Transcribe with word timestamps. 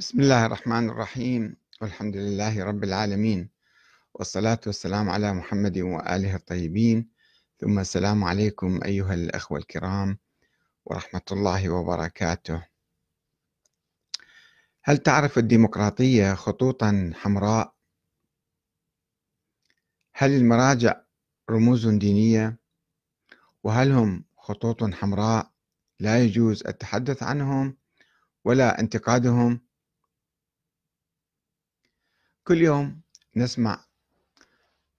بسم 0.00 0.20
الله 0.20 0.46
الرحمن 0.46 0.90
الرحيم 0.90 1.56
والحمد 1.80 2.16
لله 2.16 2.64
رب 2.64 2.84
العالمين 2.84 3.50
والصلاة 4.14 4.60
والسلام 4.66 5.08
على 5.10 5.32
محمد 5.32 5.78
وآله 5.78 6.36
الطيبين 6.36 7.08
ثم 7.58 7.78
السلام 7.78 8.24
عليكم 8.24 8.80
أيها 8.84 9.14
الأخوة 9.14 9.58
الكرام 9.58 10.18
ورحمة 10.84 11.22
الله 11.32 11.68
وبركاته 11.70 12.66
هل 14.82 14.98
تعرف 14.98 15.38
الديمقراطية 15.38 16.34
خطوطا 16.34 17.12
حمراء؟ 17.14 17.74
هل 20.14 20.30
المراجع 20.30 21.00
رموز 21.50 21.88
دينية؟ 21.88 22.58
وهل 23.64 23.92
هم 23.92 24.24
خطوط 24.36 24.84
حمراء 24.84 25.50
لا 25.98 26.24
يجوز 26.24 26.66
التحدث 26.66 27.22
عنهم 27.22 27.76
ولا 28.44 28.80
انتقادهم؟ 28.80 29.69
كل 32.50 32.62
يوم 32.62 33.02
نسمع 33.36 33.84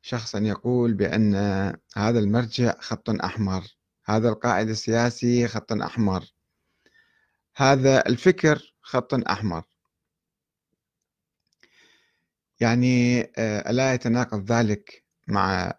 شخصا 0.02 0.40
يقول 0.40 0.94
بأن 0.94 1.36
هذا 1.96 2.20
المرجع 2.20 2.76
خط 2.80 3.09
أحمر 3.09 3.64
هذا 4.05 4.30
القائد 4.30 4.70
السياسي 4.70 5.48
خط 5.48 5.72
أحمر 5.72 6.34
هذا 7.56 8.06
الفكر 8.08 8.76
خط 8.82 9.14
أحمر. 9.14 9.64
يعني 12.59 13.22
آه، 13.22 13.70
ألا 13.70 13.94
يتناقض 13.94 14.52
ذلك 14.52 15.06
مع 15.28 15.73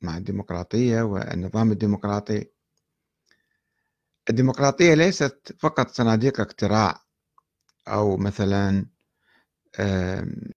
مع 0.00 0.16
الديمقراطية 0.16 1.02
والنظام 1.02 1.72
الديمقراطي؟ 1.72 2.50
الديمقراطية 4.30 4.94
ليست 4.94 5.56
فقط 5.60 5.90
صناديق 5.90 6.40
اقتراع 6.40 7.04
أو 7.88 8.16
مثلا 8.16 8.97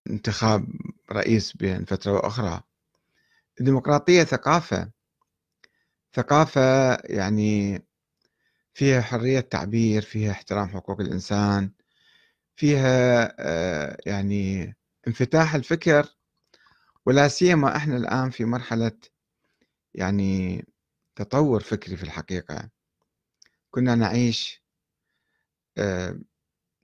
انتخاب 0.10 0.66
رئيس 1.12 1.58
بين 1.58 1.86
فترة 1.86 2.12
وأخرى. 2.14 2.62
الديمقراطية 3.60 4.24
ثقافة. 4.24 4.92
ثقافة 6.14 6.62
يعني 6.96 7.82
فيها 8.74 9.02
حرية 9.02 9.40
تعبير 9.40 10.02
فيها 10.02 10.32
احترام 10.32 10.68
حقوق 10.70 11.02
الإنسان 11.02 11.72
فيها 12.56 13.34
آه، 13.40 13.98
يعني 14.06 14.76
انفتاح 15.08 15.56
الفكر. 15.56 16.16
ولا 17.06 17.28
سيما 17.28 17.76
إحنا 17.76 17.98
الآن 17.98 18.30
في 18.30 18.46
مرحلة 18.46 18.92
يعني 19.94 20.66
تطور 21.16 21.60
فكري 21.60 21.98
في 21.98 22.04
الحقيقة. 22.04 22.70
كنا 23.72 23.96
نعيش 23.96 24.64
آه، 25.78 26.20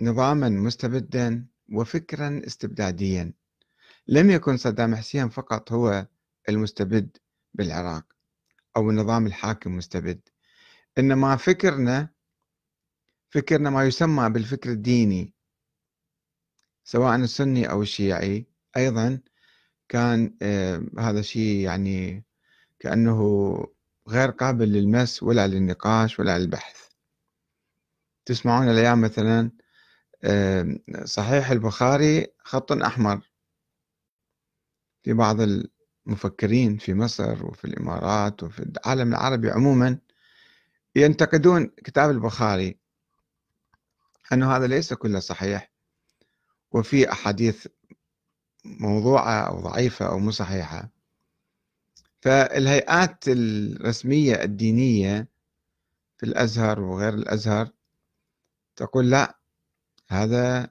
نظاما 0.01 0.49
مستبدا. 0.49 1.47
وفكرا 1.71 2.41
استبداديا. 2.47 3.33
لم 4.07 4.29
يكن 4.29 4.57
صدام 4.57 4.95
حسين 4.95 5.29
فقط 5.29 5.71
هو 5.71 6.07
المستبد 6.49 7.17
بالعراق 7.53 8.05
أو 8.77 8.89
النظام 8.89 9.25
الحاكم 9.25 9.77
مستبد. 9.77 10.19
إنما 10.97 11.35
فكرنا 11.35 12.09
فكرنا 13.29 13.69
ما 13.69 13.85
يسمى 13.85 14.29
بالفكر 14.29 14.71
الديني 14.71 15.33
سواء 16.83 17.15
السني 17.15 17.69
أو 17.69 17.81
الشيعي. 17.81 18.47
أيضا 18.77 19.19
كان 19.89 20.37
آه 20.41 20.83
هذا 20.99 21.21
شيء 21.21 21.55
يعني 21.65 22.23
كأنه 22.79 23.19
غير 24.07 24.29
قابل 24.29 24.67
للمس 24.67 25.23
ولا 25.23 25.47
للنقاش 25.47 26.19
ولا 26.19 26.39
للبحث. 26.39 26.87
تسمعون 28.25 28.69
الأيام 28.69 29.01
مثلا 29.01 29.51
صحيح 31.05 31.51
البخاري 31.51 32.27
خط 32.43 32.71
أحمر. 32.71 33.21
في 35.03 35.13
بعض 35.13 35.37
المفكرين 36.07 36.77
في 36.77 36.93
مصر 36.93 37.45
وفي 37.45 37.65
الإمارات 37.65 38.43
وفي 38.43 38.59
العالم 38.59 39.09
العربي 39.09 39.51
عموما 39.51 39.97
ينتقدون 40.95 41.65
كتاب 41.65 42.09
البخاري 42.09 42.77
أنه 44.33 44.55
هذا 44.55 44.67
ليس 44.67 44.93
كله 44.93 45.19
صحيح 45.19 45.71
وفي 46.71 47.11
أحاديث 47.11 47.67
موضوعة 48.65 49.47
أو 49.47 49.59
ضعيفة 49.59 50.07
أو 50.07 50.19
مو 50.19 50.31
صحيحة. 50.31 50.89
فالهيئات 52.21 53.23
الرسمية 53.27 54.43
الدينية 54.43 55.27
في 56.17 56.25
الأزهر 56.25 56.79
وغير 56.79 57.13
الأزهر 57.13 57.69
تقول 58.75 59.09
لا 59.09 59.36
هذا 60.07 60.69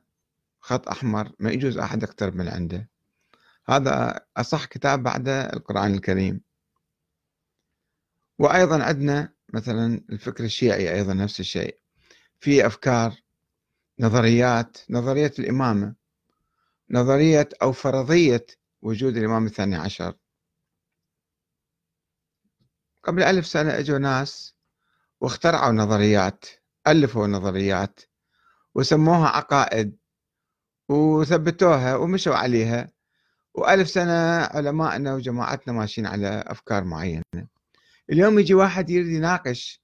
خط 0.61 0.89
أحمر 0.89 1.33
ما 1.39 1.51
يجوز 1.51 1.79
أحد 1.79 2.03
يقترب 2.03 2.37
من 2.37 2.49
عنده. 2.49 2.91
هذا 3.69 4.21
أصح 4.37 4.65
كتاب 4.65 5.03
بعد 5.03 5.29
القرآن 5.29 5.95
الكريم. 5.95 6.41
وأيضا 8.39 8.85
عندنا 8.85 9.33
مثلا 9.55 10.05
الفكر 10.11 10.45
الشيعي 10.45 10.95
أيضا 10.95 11.15
نفس 11.15 11.41
الشيء. 11.41 11.79
في 12.41 12.67
أفكار 12.67 13.15
نظريات 13.99 14.77
نظرية 14.91 15.33
الإمامة 15.39 15.95
نظرية 16.91 17.49
أو 17.63 17.73
فرضية 17.73 18.47
وجود 18.83 19.17
الإمام 19.17 19.47
الثاني 19.47 19.77
عشر. 19.77 20.15
قبل 23.03 23.23
ألف 23.23 23.47
سنة 23.47 23.79
أجوا 23.79 23.99
ناس 23.99 24.55
واخترعوا 25.21 25.73
نظريات 25.73 26.45
ألفوا 26.87 27.27
نظريات 27.27 28.01
وسموها 28.77 29.29
عقائد 29.29 29.97
وثبتوها 30.89 31.97
ومشوا 31.97 32.35
عليها. 32.35 32.93
وألف 33.55 33.89
سنة 33.91 34.45
علماءنا 34.45 35.15
وجماعتنا 35.15 35.73
ماشيين 35.73 36.07
على 36.07 36.45
أفكار 36.47 36.85
معينة. 36.85 37.23
اليوم 38.11 38.39
يجي 38.39 38.55
واحد 38.55 38.91
يريد 38.91 39.07
يناقش 39.07 39.83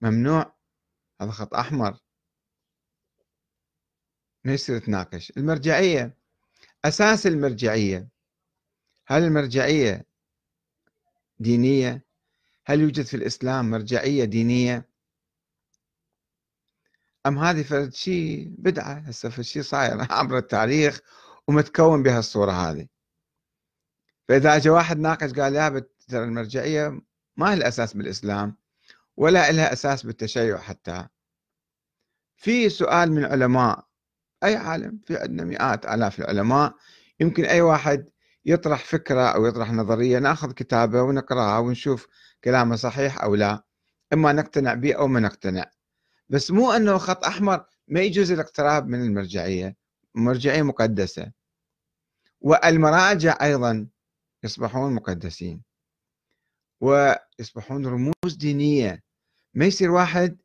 ممنوع 0.00 0.56
هذا 1.20 1.30
خط 1.30 1.54
أحمر. 1.54 1.98
ما 4.44 4.52
يصير 4.52 4.78
تناقش. 4.78 5.32
المرجعية 5.36 6.18
أساس 6.84 7.26
المرجعية. 7.26 8.08
هل 9.06 9.22
المرجعية 9.22 10.06
دينية؟ 11.38 12.04
هل 12.66 12.80
يوجد 12.80 13.04
في 13.04 13.14
الإسلام 13.14 13.70
مرجعية 13.70 14.24
دينية؟ 14.24 14.87
أم 17.26 17.38
هذه 17.38 17.62
فرد 17.62 17.94
شيء 17.94 18.54
بدعة 18.58 18.92
هسه 18.92 19.28
فرد 19.28 19.44
شيء 19.44 19.62
صاير 19.62 20.06
عبر 20.12 20.38
التاريخ 20.38 21.00
ومتكون 21.48 22.02
بهالصورة 22.02 22.52
هذه. 22.52 22.86
فإذا 24.28 24.56
أجى 24.56 24.70
واحد 24.70 24.98
ناقش 24.98 25.32
قال 25.32 25.54
يا 25.54 25.86
ترى 26.08 26.24
المرجعية 26.24 26.88
ما 27.36 27.44
لها 27.46 27.54
الأساس 27.54 27.94
بالإسلام 27.94 28.56
ولا 29.16 29.52
لها 29.52 29.72
أساس 29.72 30.06
بالتشيع 30.06 30.58
حتى. 30.58 31.06
في 32.36 32.68
سؤال 32.68 33.12
من 33.12 33.24
علماء 33.24 33.86
أي 34.44 34.56
عالم؟ 34.56 35.00
في 35.06 35.16
عندنا 35.16 35.44
مئات 35.44 35.86
آلاف 35.86 36.18
العلماء. 36.18 36.74
يمكن 37.20 37.44
أي 37.44 37.60
واحد 37.60 38.10
يطرح 38.44 38.84
فكرة 38.84 39.28
أو 39.28 39.46
يطرح 39.46 39.72
نظرية 39.72 40.18
نأخذ 40.18 40.52
كتابة 40.52 41.02
ونقرأها 41.02 41.58
ونشوف 41.58 42.06
كلامه 42.44 42.76
صحيح 42.76 43.22
أو 43.22 43.34
لا. 43.34 43.64
إما 44.12 44.32
نقتنع 44.32 44.74
به 44.74 44.94
أو 44.94 45.06
ما 45.06 45.20
نقتنع. 45.20 45.70
بس 46.28 46.50
مو 46.50 46.72
إنه 46.72 46.98
خط 46.98 47.24
أحمر 47.24 47.64
ما 47.88 48.00
يجوز 48.00 48.32
الاقتراب 48.32 48.86
من 48.86 49.02
المرجعية. 49.02 49.76
المرجعيه 50.16 50.62
مقدسة. 50.62 51.32
والمراجع 52.40 53.38
أيضا 53.42 53.88
يصبحون 54.44 54.94
مقدسين. 54.94 55.62
ويصبحون 56.80 57.86
رموز 57.86 58.36
دينية. 58.36 59.02
ما 59.54 59.64
يصير 59.64 59.90
واحد 59.90 60.38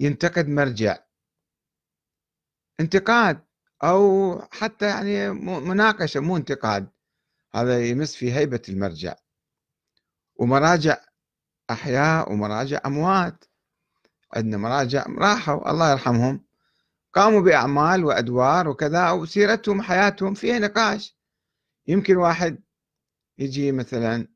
ينتقد 0.00 0.48
مرجع. 0.48 0.98
انتقاد. 2.80 3.44
أو 3.84 4.40
حتى 4.52 4.86
يعني 4.86 5.30
مناقشة 5.60 6.20
مو 6.20 6.36
انتقاد. 6.36 6.90
هذا 7.54 7.86
يمس 7.86 8.16
في 8.16 8.32
هيبة 8.32 8.62
المرجع. 8.68 9.14
ومراجع 10.36 10.96
أحياء 11.70 12.32
ومراجع 12.32 12.80
أموات. 12.86 13.44
عندنا 14.34 14.56
مراجع 14.56 15.06
راحوا 15.08 15.70
الله 15.70 15.90
يرحمهم. 15.90 16.44
قاموا 17.14 17.40
بأعمال 17.40 18.04
وأدوار 18.04 18.68
وكذا 18.68 19.10
وسيرتهم 19.10 19.82
حياتهم 19.82 20.34
فيها 20.34 20.58
نقاش. 20.58 21.16
يمكن 21.86 22.16
واحد 22.16 22.62
يجي 23.38 23.72
مثلا 23.72 24.28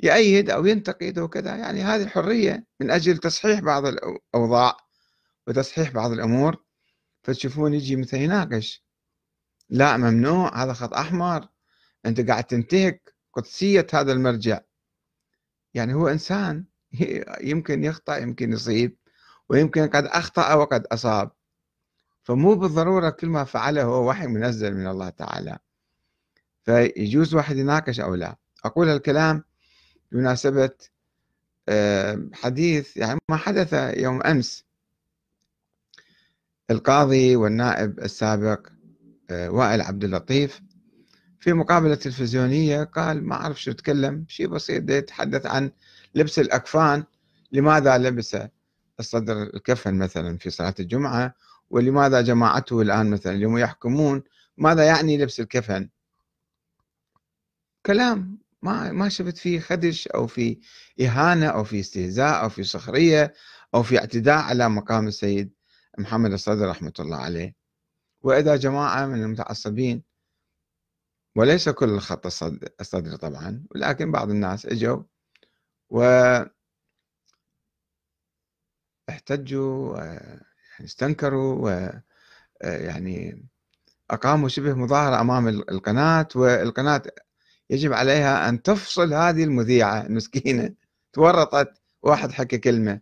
يأيد 0.00 0.50
أو 0.50 0.66
ينتقد 0.66 1.18
وكذا. 1.18 1.56
يعني 1.56 1.82
هذه 1.82 2.02
الحرية 2.02 2.66
من 2.80 2.90
أجل 2.90 3.18
تصحيح 3.18 3.60
بعض 3.60 3.86
الأوضاع 3.86 4.76
وتصحيح 5.46 5.90
بعض 5.90 6.12
الأمور. 6.12 6.64
فتشوفون 7.22 7.74
يجي 7.74 7.96
مثلا 7.96 8.20
يناقش. 8.20 8.84
لا 9.68 9.96
ممنوع 9.96 10.62
هذا 10.62 10.72
خط 10.72 10.94
أحمر 10.94 11.48
أنت 12.06 12.20
قاعد 12.20 12.44
تنتهك 12.44 13.14
قدسية 13.32 13.86
هذا 13.92 14.12
المرجع. 14.12 14.60
يعني 15.74 15.94
هو 15.94 16.08
إنسان 16.08 16.71
يمكن 17.50 17.84
يخطأ 17.84 18.16
يمكن 18.16 18.52
يصيب 18.52 18.96
ويمكن 19.48 19.88
قد 19.88 20.04
أخطأ 20.04 20.54
وقد 20.54 20.86
أصاب. 20.86 21.30
فمو 22.22 22.54
بالضرورة 22.54 23.10
كل 23.10 23.26
ما 23.26 23.44
فعله 23.44 23.82
هو 23.82 24.08
وحي 24.08 24.26
منزل 24.26 24.74
من 24.74 24.86
الله 24.86 25.08
تعالى. 25.08 25.58
فيجوز 26.64 27.34
واحد 27.34 27.56
يناقش 27.56 28.00
أو 28.00 28.14
لا. 28.14 28.36
أقول 28.64 28.88
الكلام 28.88 29.44
بمناسبة 30.12 30.70
آه، 31.68 32.28
حديث 32.32 32.96
يعني 32.96 33.18
ما 33.30 33.36
حدث 33.36 33.72
يوم 33.96 34.22
أمس. 34.22 34.64
القاضي 36.70 37.36
والنائب 37.36 37.98
السابق 37.98 38.68
آه، 39.30 39.50
وائل 39.50 39.80
عبد 39.80 40.04
اللطيف 40.04 40.60
في 41.40 41.52
مقابلة 41.52 41.94
تلفزيونية 41.94 42.84
قال 42.84 43.24
ما 43.24 43.34
أعرف 43.34 43.62
شو 43.62 43.72
تكلم 43.72 44.24
شيء 44.28 44.46
بسيط 44.48 44.90
يتحدث 44.90 45.46
عن 45.46 45.70
لبس 46.14 46.38
الأكفان 46.38 47.04
لماذا 47.52 47.98
لبس 47.98 48.36
الصدر 49.00 49.42
الكفن 49.42 49.94
مثلا 49.94 50.38
في 50.38 50.50
صلاة 50.50 50.74
الجمعة؟ 50.80 51.34
ولماذا 51.70 52.20
جماعته 52.20 52.80
الآن 52.80 53.10
مثلا 53.10 53.32
اليوم 53.32 53.58
يحكمون؟ 53.58 54.22
ماذا 54.58 54.84
يعني 54.84 55.18
لبس 55.18 55.40
الكفن؟ 55.40 55.88
كلام 57.86 58.38
ما 58.62 58.92
ما 58.92 59.08
شفت 59.08 59.38
فيه 59.38 59.60
خدش 59.60 60.08
أو 60.08 60.26
في 60.26 60.58
إهانة 61.00 61.46
أو 61.46 61.64
في 61.64 61.80
استهزاء 61.80 62.42
أو 62.42 62.48
في 62.48 62.64
سخريه 62.64 63.34
أو 63.74 63.82
في 63.82 63.98
اعتداء 63.98 64.38
على 64.38 64.68
مقام 64.68 65.08
السيد 65.08 65.52
محمد 65.98 66.32
الصدر 66.32 66.68
رحمة 66.68 66.92
الله 67.00 67.16
عليه. 67.16 67.54
وإذا 68.22 68.56
جماعة 68.56 69.06
من 69.06 69.22
المتعصبين 69.22 70.02
وليس 71.36 71.68
كل 71.68 71.88
الخط 71.88 72.26
الصدر 72.80 73.16
طبعا 73.16 73.64
ولكن 73.70 74.12
بعض 74.12 74.30
الناس 74.30 74.66
إجوا 74.66 75.02
احتجوا 79.08 79.98
يعني 79.98 80.44
استنكروا 80.84 81.54
و 81.54 81.90
يعني 82.62 83.48
أقاموا 84.10 84.48
شبه 84.48 84.74
مظاهرة 84.74 85.20
أمام 85.20 85.48
القناة 85.48 86.28
والقناة 86.36 87.02
يجب 87.70 87.92
عليها 87.92 88.48
أن 88.48 88.62
تفصل 88.62 89.14
هذه 89.14 89.44
المذيعة 89.44 90.06
المسكينة. 90.06 90.74
تورطت 91.12 91.82
واحد 92.02 92.32
حكى 92.32 92.58
كلمة. 92.58 93.00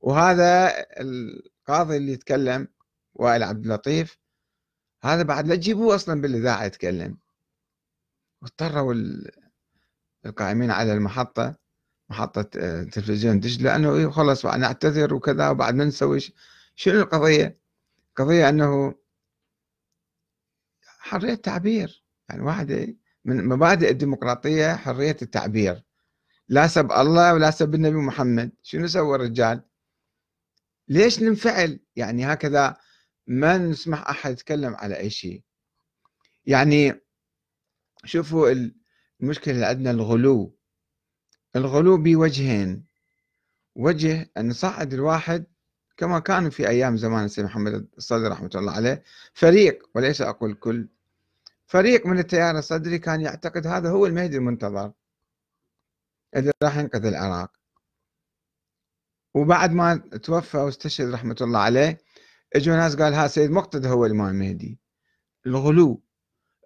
وهذا 0.00 0.72
القاضي 1.00 1.96
اللي 1.96 2.12
يتكلم 2.12 2.68
وائل 3.14 3.42
عبد 3.42 3.64
اللطيف 3.64 4.18
هذا 5.02 5.22
بعد 5.22 5.46
لا 5.48 5.56
تجيبوه 5.56 5.94
أصلا 5.94 6.20
بالإذاعة 6.20 6.64
يتكلم. 6.64 7.18
واضطروا 8.42 8.94
القائمين 10.26 10.70
على 10.70 10.92
المحطة. 10.92 11.63
محطة 12.10 12.50
آه، 12.58 12.82
تلفزيون 12.82 13.40
دجلة 13.40 13.76
أنه 13.76 13.94
إيه 13.96 14.06
خلص 14.06 14.46
نعتذر 14.46 15.14
وكذا 15.14 15.48
وبعد 15.48 15.74
ما 15.74 15.84
نسوي 15.84 16.20
شنو 16.74 17.00
القضية؟ 17.00 17.58
القضية 18.08 18.48
أنه 18.48 18.94
حرية 20.82 21.34
تعبير 21.34 22.04
يعني 22.28 22.42
واحد 22.42 22.96
من 23.24 23.44
مبادئ 23.48 23.90
الديمقراطية 23.90 24.76
حرية 24.76 25.16
التعبير. 25.22 25.84
لا 26.48 26.66
سب 26.66 26.92
الله 26.92 27.34
ولا 27.34 27.50
سب 27.50 27.74
النبي 27.74 27.96
محمد. 27.96 28.52
شنو 28.62 28.86
سوى 28.86 29.16
الرجال؟ 29.16 29.62
ليش 30.88 31.22
ننفعل؟ 31.22 31.80
يعني 31.96 32.32
هكذا 32.32 32.76
ما 33.26 33.58
نسمح 33.58 34.08
أحد 34.08 34.32
يتكلم 34.32 34.74
على 34.74 34.96
أي 34.98 35.10
شيء. 35.10 35.42
يعني 36.46 37.00
شوفوا 38.04 38.70
المشكلة 39.20 39.54
اللي 39.54 39.66
عندنا 39.66 39.90
الغلو. 39.90 40.56
الغلو 41.56 41.96
بوجهين. 41.96 42.84
وجه 43.76 44.30
أن 44.36 44.48
نصعد 44.48 44.94
الواحد 44.94 45.44
كما 45.96 46.18
كان 46.18 46.50
في 46.50 46.68
أيام 46.68 46.96
زمان 46.96 47.24
السيد 47.24 47.44
محمد 47.44 47.88
الصدر 47.96 48.30
رحمة 48.32 48.50
الله 48.54 48.72
عليه 48.72 49.02
فريق 49.34 49.88
وليس 49.94 50.22
أقول 50.22 50.54
كل 50.54 50.88
فريق 51.66 52.06
من 52.06 52.18
التيار 52.18 52.58
الصدري 52.58 52.98
كان 52.98 53.20
يعتقد 53.20 53.66
هذا 53.66 53.90
هو 53.90 54.06
المهدي 54.06 54.36
المنتظر 54.36 54.92
اللي 56.36 56.52
راح 56.62 56.76
ينقذ 56.76 57.06
العراق. 57.06 57.52
وبعد 59.34 59.72
ما 59.72 59.96
توفى 59.96 60.56
واستشهد 60.56 61.08
رحمة 61.08 61.36
الله 61.40 61.58
عليه 61.58 61.98
إجوا 62.56 62.76
ناس 62.76 62.96
قال 62.96 63.14
ها 63.14 63.26
سيد 63.26 63.50
مقتدى 63.50 63.88
هو 63.88 64.06
الإمام 64.06 64.28
المهدي. 64.28 64.78
الغلو 65.46 66.02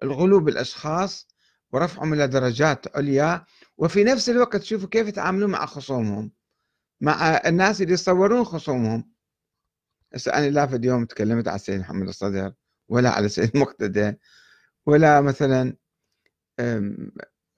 الغلو 0.03 0.39
بالأشخاص 0.39 1.27
ورفعهم 1.71 2.13
إلى 2.13 2.27
درجات 2.27 2.97
عليا 2.97 3.45
وفي 3.79 4.03
نفس 4.03 4.29
الوقت 4.29 4.63
شوفوا 4.63 4.89
كيف 4.89 5.07
يتعاملون 5.07 5.49
مع 5.49 5.65
خصومهم 5.65 6.31
مع 7.01 7.41
الناس 7.45 7.81
اللي 7.81 7.93
يصورون 7.93 8.43
خصومهم. 8.43 9.11
هسه 10.13 10.33
أنا 10.33 10.49
لا 10.49 10.67
في 10.67 10.75
اليوم 10.75 11.05
تكلمت 11.05 11.47
على 11.47 11.55
السيد 11.55 11.79
محمد 11.79 12.07
الصدر 12.07 12.53
ولا 12.89 13.09
على 13.09 13.25
السيد 13.25 13.57
مقتدى 13.57 14.13
ولا 14.85 15.21
مثلا 15.21 15.75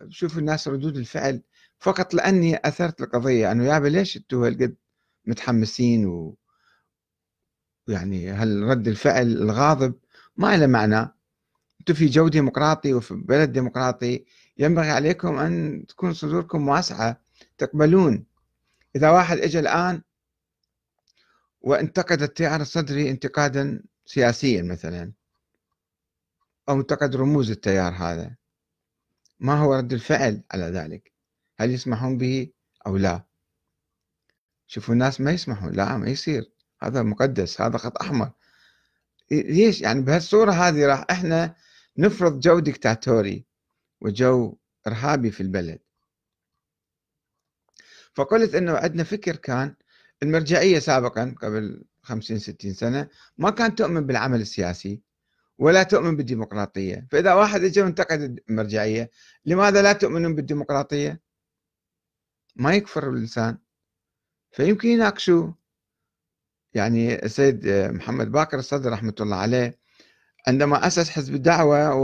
شوف 0.10 0.38
الناس 0.38 0.68
ردود 0.68 0.98
الفعل. 0.98 1.44
فقط 1.80 2.14
لأني 2.14 2.60
أثرت 2.68 3.02
القضية 3.02 3.52
أنه 3.52 3.66
يابا 3.66 3.88
ليش 3.88 4.18
أنتم 4.18 4.44
هالقد 4.44 4.76
متحمسين 5.26 6.06
و 6.06 6.38
يعني 7.88 8.32
هل 8.32 8.64
رد 8.64 8.88
الفعل 8.88 9.28
الغاضب؟ 9.28 9.94
ما 10.38 10.58
له 10.58 10.68
معنى. 10.68 11.16
أنتم 11.81 11.94
في 11.94 12.06
جو 12.06 12.28
ديمقراطي 12.28 12.94
وفي 12.94 13.13
بلد 13.13 13.51
ديمقراطي 13.51 14.25
ينبغي 14.57 14.89
عليكم 14.89 15.38
أن 15.38 15.86
تكون 15.88 16.13
صدوركم 16.13 16.68
واسعة 16.68 17.22
تقبلون. 17.57 18.25
إذا 18.95 19.10
واحد 19.10 19.38
اجى 19.38 19.60
الآن 19.60 20.01
وانتقد 21.62 22.22
التيار 22.22 22.62
الصدري 22.62 23.10
انتقادا 23.10 23.83
سياسيا 24.06 24.62
مثلا 24.62 25.12
أو 26.69 26.80
انتقد 26.80 27.16
رموز 27.16 27.51
التيار 27.51 27.94
هذا 27.94 28.36
ما 29.39 29.54
هو 29.54 29.75
رد 29.75 29.94
الفعل 29.94 30.44
على 30.51 30.66
ذلك؟ 30.66 31.12
هل 31.60 31.72
يسمحون 31.72 32.18
به 32.18 32.48
أو 32.88 32.98
لا؟ 32.98 33.24
شوفوا 34.68 34.94
الناس 34.94 35.22
ما 35.22 35.31
يسمحون 35.31 35.72
لا 35.72 35.98
ما 35.98 36.10
يصير. 36.10 36.51
هذا 36.84 37.04
مقدس 37.04 37.62
هذا 37.62 37.77
خط 37.77 37.98
أحمر. 38.01 38.31
ليش؟ 39.31 39.81
يعني 39.81 40.01
بهالصورة 40.01 40.51
هذه 40.51 40.86
راح 40.86 41.06
إحنا 41.12 41.56
نفرض 41.98 42.40
جو 42.40 42.60
ديكتاتوري 42.60 43.46
وجو 44.02 44.58
إرهابي 44.88 45.32
في 45.32 45.44
البلد. 45.44 45.80
فقلت 48.14 48.56
أنه 48.56 48.78
عندنا 48.78 49.04
فكر 49.04 49.36
كان 49.36 49.76
المرجعية 50.24 50.80
سابقا 50.80 51.36
قبل 51.42 51.84
خمسين 52.02 52.40
ستين 52.40 52.74
سنة 52.74 53.10
ما 53.38 53.50
كانت 53.50 53.78
تؤمن 53.78 54.08
بالعمل 54.08 54.42
السياسي 54.42 55.02
ولا 55.58 55.84
تؤمن 55.84 56.18
بالديمقراطية. 56.18 57.08
فإذا 57.12 57.34
واحد 57.34 57.63
اجى 57.63 57.82
وانتقد 57.82 58.39
المرجعية 58.50 59.12
لماذا 59.46 59.82
لا 59.82 59.94
تؤمنون 59.94 60.36
بالديمقراطية؟ 60.36 61.22
ما 62.56 62.74
يكفر 62.74 63.10
الإنسان. 63.10 63.58
فيمكن 64.51 64.89
يناقشوا 64.89 65.51
يعني 66.74 67.25
السيد 67.25 67.68
محمد 67.68 68.32
باكر 68.32 68.60
الصدر 68.60 68.92
رحمة 68.92 69.15
الله 69.20 69.36
عليه 69.36 69.81
عندما 70.48 70.88
أسس 70.88 71.10
حزب 71.10 71.36
الدعوة 71.36 71.95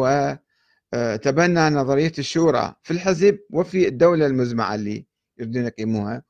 وتبنى 0.94 1.70
نظرية 1.70 2.12
الشورى 2.20 2.76
في 2.84 2.92
الحزب 2.92 3.40
وفي 3.50 3.88
الدولة 3.88 4.26
المزمعة 4.26 4.76
اللي 4.76 5.06
يريدون 5.38 5.66
يقيموها. 5.66 6.24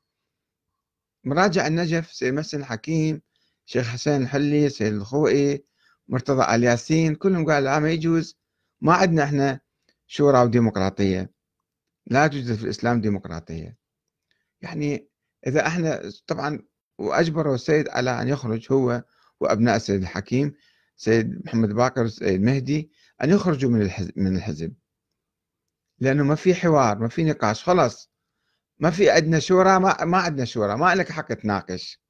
مراجع 1.24 1.66
النجف 1.66 2.12
سيد 2.12 2.34
محسن 2.34 2.60
الحكيم 2.60 3.22
شيخ 3.64 3.88
حسين 3.88 4.22
الحلي 4.22 4.68
سيد 4.68 4.92
الخوئي 4.92 5.64
مرتضى 6.08 6.54
آل 6.54 6.64
ياسين 6.64 7.14
كلهم 7.14 7.46
قال 7.50 7.64
لا 7.64 7.78
ما 7.78 7.90
يجوز. 7.90 8.38
ما 8.80 8.92
عندنا 8.92 9.24
إحنا 9.24 9.60
شورى 10.06 10.42
وديمقراطية. 10.42 11.30
لا 12.06 12.26
توجد 12.26 12.54
في 12.54 12.64
الإسلام 12.64 13.00
ديمقراطية. 13.00 13.78
يعني 14.60 15.08
إذا 15.46 15.66
إحنا 15.66 16.02
طبعا 16.26 16.62
وأجبروا 16.98 17.54
السيد 17.54 17.88
على 17.88 18.22
أن 18.22 18.28
يخرج 18.28 18.72
هو 18.72 19.04
وأبناء 19.40 19.76
السيد 19.76 20.02
الحكيم 20.02 20.54
سيد 20.98 21.46
محمد 21.46 21.68
باكر 21.68 22.02
والسيد 22.02 22.42
مهدي 22.42 22.90
أن 23.22 23.30
يخرجوا 23.30 23.70
من 23.70 23.82
الحزب 23.82 24.18
من 24.18 24.36
الحزب 24.36 24.74
لأنه 25.98 26.24
ما 26.24 26.34
في 26.34 26.54
حوار 26.54 26.98
ما 26.98 27.08
في 27.08 27.24
نقاش 27.24 27.64
خلاص. 27.64 28.10
ما 28.78 28.90
في 28.90 29.10
عندنا 29.10 29.38
شورى 29.38 29.78
ما, 29.78 30.04
ما 30.04 30.18
عندنا 30.18 30.44
شورى 30.44 30.76
ما 30.76 30.94
لك 30.94 31.12
حق 31.12 31.34
تناقش. 31.34 32.00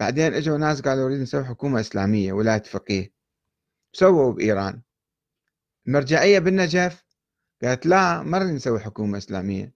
بعدين 0.00 0.34
إجوا 0.34 0.58
ناس 0.58 0.80
قالوا 0.80 1.08
نريد 1.08 1.20
نسوي 1.20 1.44
حكومة 1.44 1.80
إسلامية 1.80 2.32
ولاية 2.32 2.62
فقيه. 2.62 3.12
سووا 3.92 4.32
بإيران. 4.32 4.82
المرجعية 5.86 6.38
بالنجف 6.38 7.04
قالت 7.62 7.86
لا 7.86 8.22
ما 8.22 8.38
نريد 8.38 8.54
نسوي 8.54 8.80
حكومة 8.80 9.18
إسلامية. 9.18 9.74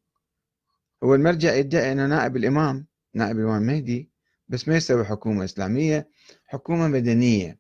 هو 1.05 1.15
المرجع 1.15 1.55
يدعي 1.55 1.93
أنه 1.93 2.07
نائب 2.07 2.37
الإمام 2.37 2.87
نائب 3.15 3.37
الإمام 3.37 3.62
المهدي 3.62 4.11
بس 4.49 4.69
ما 4.69 4.76
يسوي 4.76 5.05
حكومة 5.05 5.45
إسلامية. 5.45 6.11
حكومة 6.47 6.88
مدنية. 6.88 7.59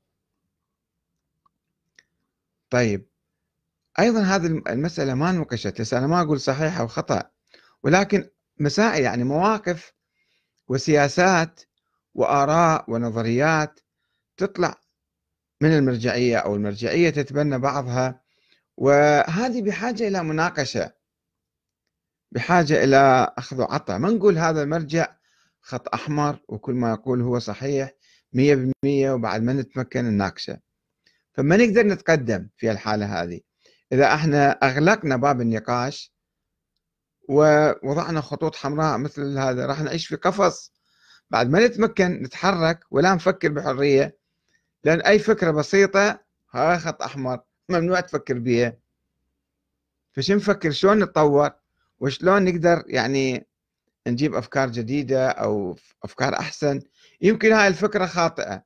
طيب 2.70 3.06
أيضا 3.98 4.20
هذه 4.20 4.46
المسألة 4.46 5.14
ما 5.14 5.32
نوقشت 5.32 5.94
أنا 5.94 6.06
ما 6.06 6.22
أقول 6.22 6.40
صحيحة 6.40 6.80
أو 6.80 6.86
خطأ 6.86 7.30
ولكن 7.82 8.30
مسائل 8.58 9.04
يعني 9.04 9.24
مواقف 9.24 9.92
وسياسات 10.68 11.60
وآراء 12.14 12.90
ونظريات 12.90 13.80
تطلع 14.36 14.80
من 15.60 15.72
المرجعية 15.78 16.36
أو 16.36 16.54
المرجعية 16.54 17.10
تتبنى 17.10 17.58
بعضها 17.58 18.20
وهذه 18.76 19.62
بحاجة 19.62 20.08
إلى 20.08 20.22
مناقشة 20.22 20.92
بحاجة 22.32 22.84
إلى 22.84 23.32
أخذ 23.38 23.60
وعطاء. 23.60 23.98
ما 23.98 24.10
نقول 24.10 24.38
هذا 24.38 24.62
المرجع 24.62 25.16
خط 25.60 25.94
أحمر 25.94 26.38
وكل 26.48 26.74
ما 26.74 26.90
يقول 26.90 27.22
هو 27.22 27.38
صحيح 27.38 27.92
مية 28.36 28.54
بالمية 28.54 29.10
وبعد 29.12 29.42
ما 29.42 29.52
نتمكن 29.52 30.04
نناقشه 30.04 30.60
فما 31.32 31.56
نقدر 31.56 31.86
نتقدم 31.86 32.48
في 32.56 32.70
الحالة 32.70 33.22
هذه. 33.22 33.40
إذا 33.92 34.14
إحنا 34.14 34.50
أغلقنا 34.50 35.16
باب 35.16 35.40
النقاش 35.40 36.12
ووضعنا 37.28 38.20
خطوط 38.20 38.56
حمراء 38.56 38.98
مثل 38.98 39.38
هذا 39.38 39.66
راح 39.66 39.80
نعيش 39.80 40.06
في 40.06 40.16
قفص. 40.16 40.72
بعد 41.30 41.50
ما 41.50 41.66
نتمكن 41.66 42.22
نتحرك 42.22 42.84
ولا 42.90 43.14
نفكر 43.14 43.48
بحرية 43.48 44.18
لأن 44.84 45.00
أي 45.00 45.18
فكرة 45.18 45.50
بسيطة 45.50 46.20
هاي 46.52 46.78
خط 46.78 47.02
أحمر 47.02 47.40
ممنوع 47.68 48.00
تفكر 48.00 48.38
بها 48.38 48.76
فش 50.12 50.30
نفكر؟ 50.30 50.70
شلون 50.70 51.02
نتطور؟ 51.02 51.50
وشلون 52.00 52.44
نقدر 52.44 52.82
يعني 52.86 53.45
نجيب 54.06 54.34
أفكار 54.34 54.68
جديدة 54.70 55.28
أو 55.30 55.76
أفكار 56.04 56.34
أحسن. 56.34 56.80
يمكن 57.20 57.52
هاي 57.52 57.68
الفكرة 57.68 58.06
خاطئة 58.06 58.64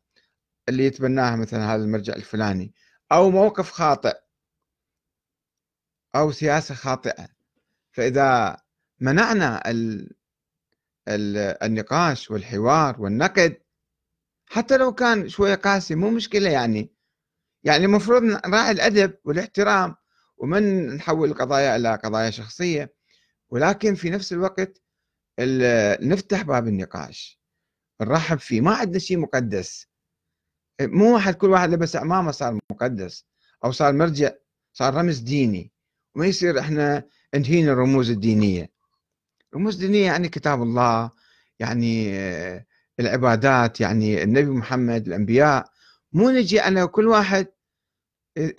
اللي 0.68 0.84
يتبناها 0.86 1.36
مثلا 1.36 1.74
هذا 1.74 1.84
المرجع 1.84 2.14
الفلاني 2.14 2.74
أو 3.12 3.30
موقف 3.30 3.70
خاطئ 3.70 4.16
أو 6.14 6.32
سياسة 6.32 6.74
خاطئة. 6.74 7.28
فإذا 7.92 8.56
منعنا 9.00 9.70
ال 9.70 10.10
ال 11.08 11.36
النقاش 11.62 12.30
والحوار 12.30 13.00
والنقد 13.00 13.56
حتى 14.46 14.76
لو 14.76 14.92
كان 14.94 15.28
شوية 15.28 15.54
قاسي 15.54 15.94
مو 15.94 16.10
مشكلة 16.10 16.50
يعني. 16.50 16.92
يعني 17.64 17.84
المفروض 17.84 18.22
نراعي 18.22 18.70
الأدب 18.70 19.14
والاحترام 19.24 19.96
ومن 20.36 20.86
نحول 20.96 21.30
القضايا 21.30 21.76
إلى 21.76 21.94
قضايا 22.04 22.30
شخصية. 22.30 22.94
ولكن 23.50 23.94
في 23.94 24.10
نفس 24.10 24.32
الوقت 24.32 24.82
نفتح 26.00 26.42
باب 26.42 26.68
النقاش. 26.68 27.40
نرحب 28.00 28.38
فيه 28.38 28.60
ما 28.60 28.74
عندنا 28.74 28.98
شيء 28.98 29.18
مقدس. 29.18 29.86
مو 30.80 31.14
واحد 31.14 31.34
كل 31.34 31.50
واحد 31.50 31.70
لبس 31.70 31.96
عمامه 31.96 32.30
صار 32.30 32.58
مقدس 32.70 33.26
أو 33.64 33.72
صار 33.72 33.92
مرجع 33.92 34.30
صار 34.72 34.94
رمز 34.94 35.18
ديني. 35.18 35.72
وما 36.14 36.26
يصير 36.26 36.60
إحنا 36.60 37.04
انهينا 37.34 37.72
الرموز 37.72 38.10
الدينية. 38.10 38.70
رموز 39.54 39.76
دينيه 39.76 40.06
يعني 40.06 40.28
كتاب 40.28 40.62
الله 40.62 41.10
يعني 41.58 42.14
العبادات 43.00 43.80
يعني 43.80 44.22
النبي 44.22 44.50
محمد 44.50 45.06
الأنبياء. 45.06 45.70
مو 46.12 46.30
نجي 46.30 46.60
أنا 46.60 46.86
كل 46.86 47.06
واحد 47.08 47.46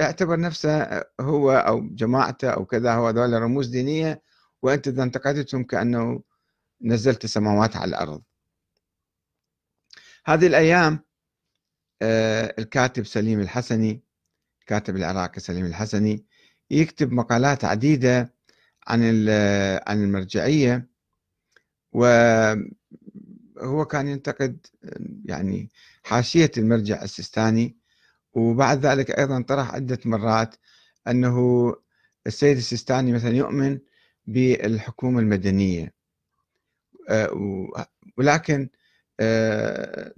اعتبر 0.01 0.39
نفسه 0.39 1.03
هو 1.19 1.51
أو 1.51 1.89
جماعته 1.89 2.49
أو 2.49 2.65
كذا 2.65 2.93
هو 2.93 3.07
هذول 3.07 3.41
رموز 3.41 3.67
دينية 3.67 4.21
وأنت 4.61 4.87
إذا 4.87 5.03
انتقدتهم 5.03 5.63
كأنه 5.63 6.23
نزلت 6.83 7.23
السماوات 7.23 7.75
على 7.75 7.89
الأرض. 7.89 8.21
هذه 10.25 10.47
الأيام 10.47 10.99
آه، 12.01 12.55
الكاتب 12.59 13.05
سليم 13.05 13.39
الحسني 13.39 14.03
الكاتب 14.61 14.95
العراقي 14.95 15.39
سليم 15.39 15.65
الحسني 15.65 16.25
يكتب 16.71 17.11
مقالات 17.11 17.65
عديدة 17.65 18.33
عن 18.87 19.01
عن 19.87 20.03
المرجعية 20.03 20.89
وهو 21.91 22.65
كان 23.85 24.07
ينتقد 24.07 24.65
يعني 25.25 25.69
حاشية 26.03 26.51
المرجع 26.57 27.03
السيستاني 27.03 27.77
وبعد 28.33 28.85
ذلك 28.85 29.11
أيضا 29.11 29.41
طرح 29.41 29.71
عدة 29.75 29.99
مرات 30.05 30.55
أنه 31.07 31.37
السيد 32.27 32.57
السيستاني 32.57 33.13
مثلا 33.13 33.35
يؤمن 33.35 33.79
بالحكومة 34.27 35.19
المدنية. 35.19 35.93
ولكن 38.17 38.69
آه، 39.19 40.13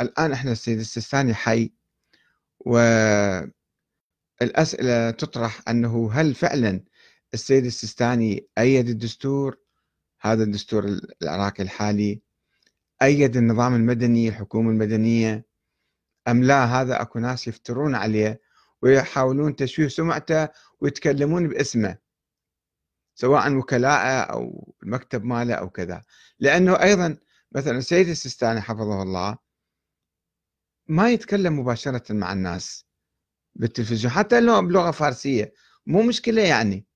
الآن 0.00 0.32
إحنا 0.32 0.52
السيد 0.52 0.78
السيستاني 0.78 1.34
حي 1.34 1.72
والأسئلة 2.60 3.20
تطرح 5.10 5.68
أنه 5.68 6.12
هل 6.12 6.34
فعلا 6.34 6.84
السيد 7.34 7.64
السيستاني 7.64 8.48
أيد 8.58 8.88
الدستور 8.88 9.58
هذا 10.20 10.42
الدستور 10.44 10.98
العراقي 11.22 11.62
الحالي 11.62 12.20
أيد 13.02 13.36
النظام 13.36 13.74
المدني 13.74 14.28
الحكومة 14.28 14.70
المدنية 14.70 15.46
أم 16.28 16.42
لا؟ 16.44 16.64
هذا 16.64 17.02
أكو 17.02 17.18
ناس 17.18 17.48
يفترون 17.48 17.94
عليه 17.94 18.40
ويحاولون 18.82 19.56
تشويه 19.56 19.88
سمعته 19.88 20.48
ويتكلمون 20.80 21.48
باسمه. 21.48 21.98
سواء 23.14 23.54
وكلاءه 23.56 24.20
أو 24.32 24.74
المكتب 24.82 25.24
ماله 25.24 25.54
أو 25.54 25.70
كذا. 25.70 26.02
لأنه 26.38 26.82
أيضا 26.82 27.16
مثلا 27.52 27.78
السيد 27.78 28.08
السيستاني 28.08 28.60
حفظه 28.60 29.02
الله 29.02 29.38
ما 30.88 31.10
يتكلم 31.10 31.58
مباشرة 31.58 32.12
مع 32.12 32.32
الناس 32.32 32.86
بالتلفزيون 33.54 34.12
حتى 34.12 34.40
لو 34.40 34.62
بلغة 34.62 34.90
فارسية 34.90 35.52
مو 35.86 36.02
مشكلة 36.02 36.42
يعني. 36.42 36.86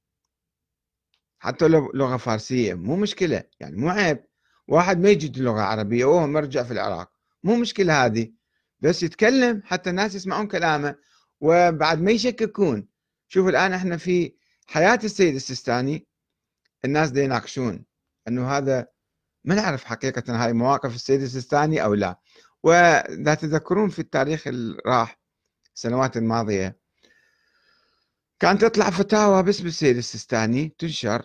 حتى 1.38 1.68
لو 1.68 1.92
لغة 1.94 2.16
فارسية 2.16 2.74
مو 2.74 2.96
مشكلة 2.96 3.44
يعني 3.60 3.76
مو 3.76 3.88
عيب. 3.88 4.24
واحد 4.68 4.98
ما 4.98 5.10
يجد 5.10 5.38
لغة 5.38 5.60
عربية 5.60 6.04
وهو 6.04 6.26
مرجع 6.26 6.62
في 6.62 6.72
العراق 6.72 7.12
مو 7.42 7.56
مشكلة 7.56 8.04
هذه. 8.04 8.32
بس 8.80 9.02
يتكلم 9.02 9.62
حتى 9.64 9.90
الناس 9.90 10.14
يسمعون 10.14 10.46
كلامه 10.48 10.96
وبعد 11.40 12.00
ما 12.00 12.10
يشككون. 12.10 12.88
شوف 13.28 13.48
الآن 13.48 13.72
إحنا 13.72 13.96
في 13.96 14.34
حياة 14.66 15.00
السيد 15.04 15.34
السيستاني 15.34 16.07
الناس 16.84 17.10
دي 17.10 17.24
يناقشون 17.24 17.84
إنه 18.28 18.50
هذا 18.50 18.86
ما 19.44 19.54
نعرف 19.54 19.84
حقيقة 19.84 20.44
هاي 20.44 20.52
مواقف 20.52 20.94
السيد 20.94 21.22
السيستاني 21.22 21.84
أو 21.84 21.94
لا. 21.94 22.18
وإذا 22.62 23.34
تذكرون 23.34 23.88
في 23.88 23.98
التاريخ 23.98 24.42
الراح 24.46 25.20
السنوات 25.74 26.16
الماضية 26.16 26.78
كانت 28.40 28.64
تطلع 28.64 28.90
فتاوى 28.90 29.42
باسم 29.42 29.66
السيد 29.66 29.96
السيستاني 29.96 30.74
تنشر 30.78 31.24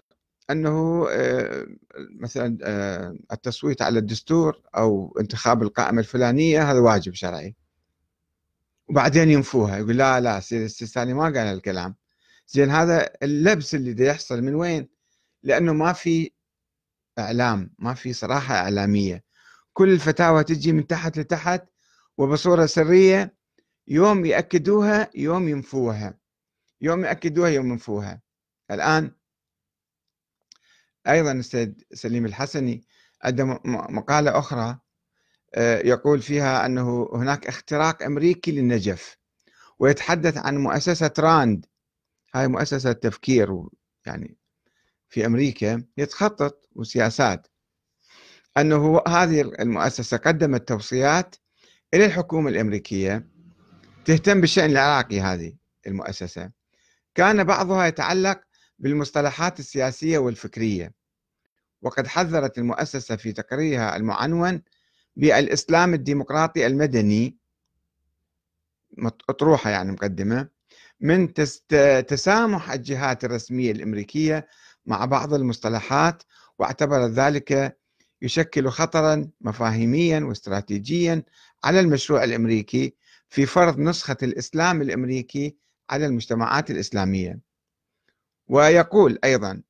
أنه 0.50 1.08
آه، 1.12 1.66
مثلا 2.20 2.58
آه، 2.64 3.18
التصويت 3.32 3.82
على 3.82 4.00
الدستور 4.00 4.62
أو 4.76 5.18
انتخاب 5.20 5.64
القائمة 5.64 6.00
الفلانية 6.00 6.72
هذا 6.72 6.80
واجب 6.80 7.14
شرعي. 7.14 7.56
وبعدين 8.90 9.30
ينفوها 9.30 9.78
يقول 9.78 9.98
لا 9.98 10.20
لا 10.20 10.38
السيد 10.38 10.62
السيستاني 10.62 11.14
ما 11.14 11.24
قال 11.24 11.38
هالكلام. 11.38 11.96
زين 12.48 12.70
هذا 12.70 13.10
اللبس 13.24 13.76
اللي 13.76 13.94
دا 13.94 14.06
يحصل 14.06 14.42
من 14.42 14.56
وين؟ 14.56 14.93
لأنه 15.44 15.74
ما 15.74 15.94
في 15.94 16.32
إعلام 17.20 17.74
ما 17.80 17.94
في 17.94 18.14
صراحة 18.14 18.56
إعلامية. 18.56 19.24
كل 19.74 19.90
الفتاوى 19.94 20.44
تجي 20.44 20.72
من 20.72 20.88
تحت 20.88 21.18
لتحت 21.20 21.64
وبصورة 22.18 22.66
سرية 22.66 23.36
يوم 23.88 24.26
يأكدوها 24.26 25.10
يوم 25.16 25.48
ينفوها. 25.50 26.20
يوم 26.82 27.06
يأكدوها 27.06 27.50
يوم 27.50 27.72
ينفوها. 27.72 28.22
الآن 28.72 29.12
أيضا 31.08 31.32
السيد 31.32 31.84
سليم 31.94 32.26
الحسني 32.26 32.86
عنده 33.24 33.46
مقالة 33.66 34.40
أخرى 34.40 34.80
آه، 35.56 35.80
يقول 35.80 36.22
فيها 36.22 36.66
أنه 36.66 37.10
هناك 37.14 37.48
اختراق 37.48 38.04
أمريكي 38.04 38.52
للنجف 38.52 39.18
ويتحدث 39.80 40.38
عن 40.38 40.58
مؤسسة 40.58 41.14
راند. 41.20 41.66
هاي 42.36 42.48
مؤسسة 42.48 42.92
تفكير 42.92 43.64
يعني 44.06 44.38
في 45.14 45.26
أمريكا 45.26 45.84
يتخطط 45.98 46.70
وسياسات 46.76 47.48
أنه 48.58 49.02
هذه 49.08 49.42
المؤسسة 49.42 50.18
قدمت 50.18 50.68
توصيات 50.68 51.36
إلى 51.94 52.06
الحكومة 52.06 52.50
الأمريكية 52.50 53.28
تهتم 54.06 54.42
بالشأن 54.42 54.70
العراقي 54.72 55.22
هذه 55.22 55.54
المؤسسة. 55.88 56.52
كان 57.16 57.44
بعضها 57.44 57.86
يتعلق 57.88 58.42
بالمصطلحات 58.80 59.60
السياسية 59.60 60.18
والفكرية. 60.18 60.94
وقد 61.82 62.08
حذرت 62.08 62.58
المؤسسة 62.58 63.16
في 63.16 63.32
تقريرها 63.32 63.96
المعنون 63.96 64.62
بالإسلام 65.16 65.94
الديمقراطي 65.94 66.68
المدني 66.68 67.38
أطروحة 69.30 69.70
يعني 69.70 69.92
مقدمة 69.92 70.50
من 71.00 71.34
تسامح 72.08 72.72
الجهات 72.72 73.24
الرسمية 73.26 73.72
الأمريكية 73.72 74.48
مع 74.86 75.06
بعض 75.06 75.34
المصطلحات 75.34 76.24
واعتبرت 76.60 77.12
ذلك 77.12 77.78
يشكل 78.22 78.70
خطرا 78.70 79.30
مفاهيميا 79.42 80.20
واستراتيجيا 80.20 81.24
على 81.64 81.80
المشروع 81.80 82.24
الأمريكي 82.24 82.96
في 83.30 83.46
فرض 83.46 83.80
نسخة 83.80 84.18
الإسلام 84.24 84.82
الأمريكي 84.82 85.58
على 85.90 86.06
المجتمعات 86.06 86.72
الإسلامية. 86.72 87.40
ويقول 88.48 89.20
أيضا 89.24 89.62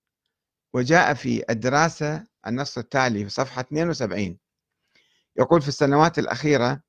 وجاء 0.74 1.14
في 1.14 1.44
الدراسة 1.50 2.24
النص 2.48 2.78
التالي 2.78 3.24
في 3.24 3.30
صفحة 3.30 3.62
72 3.62 4.38
يقول 5.38 5.62
في 5.62 5.68
السنوات 5.68 6.20
الأخيرة 6.20 6.82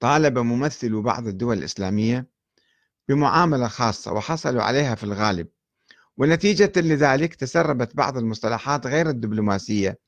طالب 0.00 0.38
ممثل 0.38 1.02
بعض 1.02 1.26
الدول 1.26 1.58
الإسلامية 1.58 2.26
بمعاملة 3.08 3.68
خاصة 3.68 4.12
وحصلوا 4.12 4.62
عليها 4.62 4.94
في 4.94 5.04
الغالب 5.04 5.48
ونتيجة 6.16 6.72
لذلك 6.76 7.34
تسربت 7.34 7.96
بعض 7.96 8.18
المصطلحات 8.18 8.86
غير 8.86 9.08
الدبلوماسية 9.08 9.98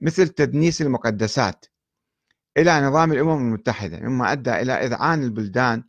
مثل 0.00 0.28
تدنيس 0.28 0.82
المقدسات. 0.82 1.66
إلى 2.56 2.80
نظام 2.80 3.12
الأمم 3.12 3.46
المتحدة 3.46 4.00
مما 4.00 4.32
أدى 4.32 4.50
إلى 4.50 4.72
إذعان 4.72 5.22
البلدان 5.22 5.84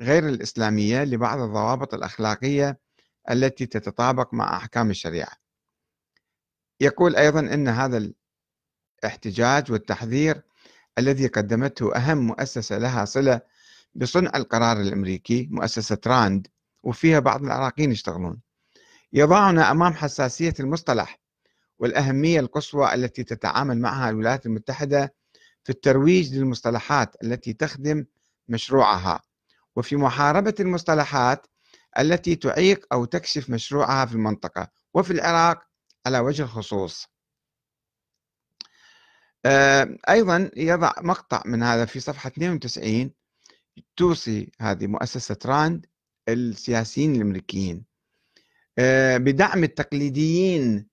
غير 0.00 0.28
الإسلامية 0.28 1.04
لبعض 1.04 1.40
الضوابط 1.40 1.94
الأخلاقية 1.94 2.80
التي 3.30 3.66
تتطابق 3.66 4.34
مع 4.34 4.56
أحكام 4.56 4.90
الشريعة. 4.90 5.32
يقول 6.80 7.16
أيضا 7.16 7.40
أن 7.40 7.68
هذا 7.68 8.12
الاحتجاج 9.02 9.72
والتحذير 9.72 10.42
الذي 10.98 11.26
قدمته 11.26 11.96
أهم 11.96 12.18
مؤسسة 12.18 12.78
لها 12.78 13.04
صلة 13.04 13.40
بصنع 13.94 14.30
القرار 14.34 14.80
الأمريكي 14.80 15.48
مؤسسة 15.50 15.98
راند 16.06 16.46
وفيها 16.82 17.18
بعض 17.18 17.42
العراقيين 17.42 17.92
يشتغلون. 17.92 18.40
يضعنا 19.12 19.70
أمام 19.70 19.94
حساسية 19.94 20.54
المصطلح 20.60 21.20
والأهمية 21.78 22.40
القصوى 22.40 22.94
التي 22.94 23.24
تتعامل 23.24 23.78
معها 23.80 24.10
الولايات 24.10 24.46
المتحدة 24.46 25.14
في 25.64 25.70
الترويج 25.70 26.34
للمصطلحات 26.34 27.16
التي 27.24 27.52
تخدم 27.52 28.04
مشروعها. 28.48 29.22
وفي 29.76 29.96
محاربة 29.96 30.54
المصطلحات 30.60 31.46
التي 31.98 32.36
تعيق 32.36 32.86
أو 32.92 33.04
تكشف 33.04 33.50
مشروعها 33.50 34.06
في 34.06 34.12
المنطقة 34.12 34.68
وفي 34.94 35.12
العراق 35.12 35.62
على 36.06 36.18
وجه 36.18 36.42
الخصوص. 36.42 37.08
أيضا 40.08 40.50
يضع 40.56 40.92
مقطع 41.00 41.42
من 41.46 41.62
هذا 41.62 41.84
في 41.84 42.00
صفحة 42.00 42.28
92 42.28 43.10
توصي 43.96 44.50
هذه 44.60 44.86
مؤسسة 44.86 45.36
راند 45.46 45.86
السياسيين 46.28 47.16
الأمريكيين 47.16 47.84
بدعم 49.16 49.64
التقليديين 49.64 50.86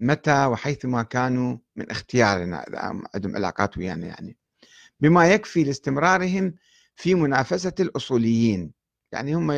متى 0.00 0.46
وحيثما 0.46 1.02
كانوا 1.02 1.58
من 1.76 1.90
اختيارنا 1.90 2.64
عندهم 3.14 3.36
علاقات 3.36 3.78
ويانا 3.78 4.06
يعني. 4.06 4.36
بما 5.00 5.28
يكفي 5.28 5.64
لاستمرارهم 5.64 6.54
في 6.96 7.14
منافسة 7.14 7.74
الأصوليين. 7.80 8.72
يعني 9.12 9.34
هم 9.34 9.52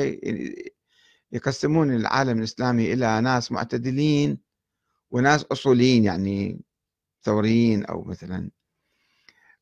يقسمون 1.32 1.94
العالم 1.96 2.38
الإسلامي 2.38 2.92
إلى 2.92 3.20
ناس 3.20 3.52
معتدلين 3.52 4.38
وناس 5.11 5.44
أصوليين 5.44 6.04
يعني 6.04 6.61
ثوريين 7.23 7.84
أو 7.84 8.04
مثلا. 8.04 8.50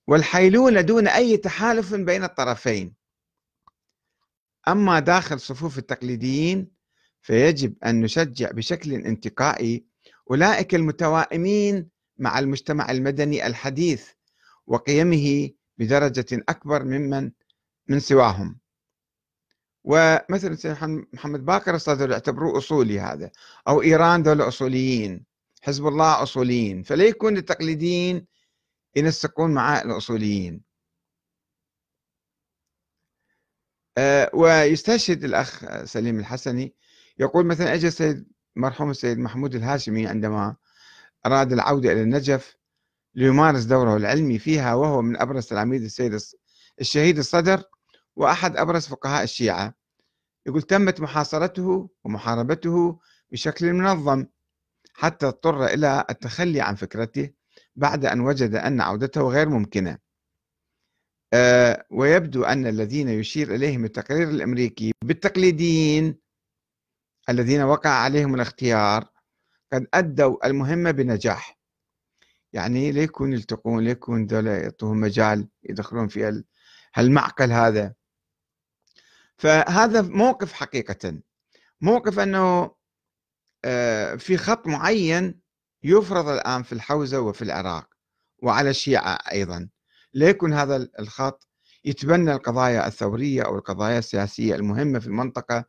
والحيلولة 0.06 0.80
دون 0.80 1.08
أي 1.08 1.36
تحالف 1.36 1.94
بين 1.94 2.24
الطرفين. 2.24 2.94
أما 4.68 5.00
داخل 5.00 5.40
صفوف 5.40 5.78
التقليديين 5.78 6.81
فيجب 7.22 7.74
أن 7.84 8.00
نشجع 8.00 8.50
بشكل 8.50 8.92
انتقائي 8.92 9.84
أولئك 10.30 10.74
المتوائمين 10.74 11.88
مع 12.18 12.38
المجتمع 12.38 12.90
المدني 12.90 13.46
الحديث 13.46 14.08
وقيمه 14.66 15.50
بدرجة 15.78 16.26
أكبر 16.48 16.84
ممن 16.84 17.30
من 17.88 18.00
سواهم. 18.00 18.58
ومثلا 19.84 20.56
محمد 21.12 21.44
باكر 21.44 21.74
الصدر 21.74 22.10
يعتبروه 22.10 22.58
أصولي 22.58 23.00
هذا 23.00 23.30
أو 23.68 23.82
إيران 23.82 24.22
دولة 24.22 24.48
أصوليين 24.48 25.24
حزب 25.62 25.86
الله 25.86 26.22
أصوليين 26.22 26.82
فلا 26.82 27.04
يكون 27.04 27.36
التقليديين 27.36 28.26
ينسقون 28.96 29.54
مع 29.54 29.82
الأصوليين. 29.82 30.60
أه 33.98 34.30
ويستشهد 34.34 35.24
الأخ 35.24 35.84
سليم 35.84 36.18
الحسني 36.18 36.74
يقول 37.18 37.46
مثلا 37.46 37.74
أجى 37.74 37.86
السيد 37.86 38.32
مرحوم 38.56 38.90
السيد 38.90 39.18
محمود 39.18 39.54
الهاشمي 39.54 40.06
عندما 40.06 40.56
أراد 41.26 41.52
العودة 41.52 41.92
إلى 41.92 42.02
النجف 42.02 42.56
ليمارس 43.14 43.64
دوره 43.64 43.96
العلمي 43.96 44.38
فيها 44.38 44.74
وهو 44.74 45.02
من 45.02 45.16
أبرز 45.16 45.46
تلاميذ 45.46 45.82
السيد 45.84 46.18
الشهيد 46.80 47.18
الصدر 47.18 47.62
وأحد 48.16 48.56
أبرز 48.56 48.86
فقهاء 48.86 49.22
الشيعة. 49.22 49.74
يقول 50.46 50.62
تمت 50.62 51.00
محاصرته 51.00 51.90
ومحاربته 52.04 52.98
بشكل 53.30 53.72
منظم 53.72 54.26
حتى 54.94 55.26
اضطر 55.26 55.66
إلى 55.66 56.04
التخلي 56.10 56.60
عن 56.60 56.74
فكرته 56.74 57.30
بعد 57.76 58.04
أن 58.04 58.20
وجد 58.20 58.54
أن 58.54 58.80
عودته 58.80 59.28
غير 59.28 59.48
ممكنة. 59.48 59.98
أه 61.32 61.86
ويبدو 61.90 62.44
أن 62.44 62.66
الذين 62.66 63.08
يشير 63.08 63.54
إليهم 63.54 63.84
التقرير 63.84 64.28
الأمريكي 64.28 64.92
بالتقليديين 65.04 66.18
الذين 67.28 67.62
وقع 67.62 67.90
عليهم 67.90 68.34
الاختيار 68.34 69.08
قد 69.72 69.86
أدوا 69.94 70.46
المهمة 70.46 70.90
بنجاح. 70.90 71.58
يعني 72.52 72.92
ليكون 72.92 73.32
يلتقون 73.32 73.84
ليكون 73.84 74.26
دولة 74.26 74.50
يعطوهم 74.50 75.00
مجال 75.00 75.48
يدخلون 75.62 76.08
في 76.08 76.44
هالمعقل 76.94 77.52
هذا؟ 77.52 77.94
فهذا 79.36 80.02
موقف 80.02 80.52
حقيقة. 80.52 81.20
موقف 81.80 82.18
أنه 82.18 82.74
آه، 83.64 84.14
في 84.14 84.36
خط 84.36 84.66
معين 84.66 85.40
يفرض 85.82 86.28
الآن 86.28 86.62
في 86.62 86.72
الحوزة 86.72 87.20
وفي 87.20 87.42
العراق 87.42 87.88
وعلى 88.42 88.70
الشيعة 88.70 89.18
أيضا. 89.32 89.68
ليكن 90.14 90.52
هذا 90.52 90.88
الخط؟ 90.98 91.48
يتبنى 91.84 92.32
القضايا 92.32 92.86
الثورية 92.86 93.42
أو 93.42 93.56
القضايا 93.56 93.98
السياسية 93.98 94.54
المهمة 94.54 94.98
في 94.98 95.06
المنطقة 95.06 95.64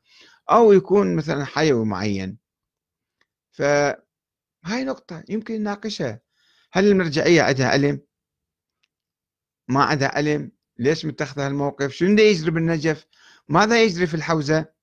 أو 0.51 0.71
يكون 0.71 1.15
مثلا 1.15 1.45
حيوي 1.45 1.85
معين 1.85 2.37
فهاي 3.51 4.83
نقطة 4.83 5.23
يمكن 5.29 5.53
نناقشها 5.53 6.21
هل 6.71 6.87
المرجعية 6.87 7.41
عندها 7.41 7.67
علم؟ 7.67 8.01
ما 9.67 9.83
عندها 9.83 10.07
علم؟ 10.07 10.51
ليش 10.77 11.05
متخذ 11.05 11.41
هالموقف؟ 11.41 11.91
شنو 11.91 12.21
يجري 12.21 12.51
بالنجف؟ 12.51 13.07
ماذا 13.49 13.83
يجري 13.83 14.07
في 14.07 14.13
الحوزة؟ 14.13 14.73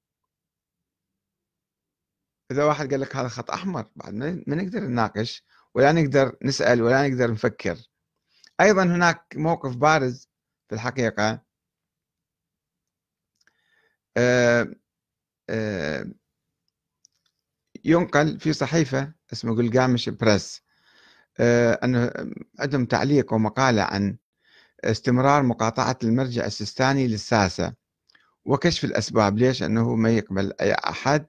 إذا 2.50 2.64
واحد 2.64 2.90
قال 2.90 3.00
لك 3.00 3.16
هذا 3.16 3.28
خط 3.28 3.50
أحمر 3.50 3.90
بعد 3.96 4.14
ما 4.14 4.42
نقدر 4.48 4.80
نناقش 4.80 5.44
ولا 5.74 5.92
نقدر 5.92 6.36
نسأل 6.42 6.82
ولا 6.82 7.08
نقدر 7.08 7.32
نفكر 7.32 7.78
أيضا 8.60 8.84
هناك 8.84 9.36
موقف 9.36 9.76
بارز 9.76 10.28
في 10.68 10.74
الحقيقة 10.74 11.42
أه 14.16 14.74
ينقل 17.84 18.40
في 18.40 18.52
صحيفة 18.52 19.12
اسمه 19.32 19.56
قلقامش 19.56 20.08
بريس. 20.08 20.62
أه 21.38 21.72
أنه 21.84 22.12
عندهم 22.60 22.84
تعليق 22.84 23.32
ومقالة 23.32 23.82
عن 23.82 24.16
استمرار 24.84 25.42
مقاطعة 25.42 25.98
المرجع 26.04 26.46
السيستاني 26.46 27.06
للساسة 27.08 27.74
وكشف 28.44 28.84
الأسباب 28.84 29.38
ليش 29.38 29.62
أنه 29.62 29.94
ما 29.96 30.10
يقبل 30.10 30.52
أي 30.60 30.72
أحد. 30.74 31.26